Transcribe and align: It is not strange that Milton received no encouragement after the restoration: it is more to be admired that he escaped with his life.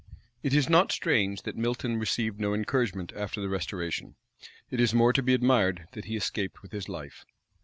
It 0.41 0.55
is 0.55 0.67
not 0.67 0.91
strange 0.91 1.43
that 1.43 1.55
Milton 1.55 1.99
received 1.99 2.39
no 2.39 2.55
encouragement 2.55 3.13
after 3.15 3.39
the 3.39 3.49
restoration: 3.49 4.15
it 4.71 4.79
is 4.79 4.95
more 4.95 5.13
to 5.13 5.21
be 5.21 5.35
admired 5.35 5.85
that 5.91 6.05
he 6.05 6.15
escaped 6.15 6.63
with 6.63 6.71
his 6.71 6.89
life. 6.89 7.23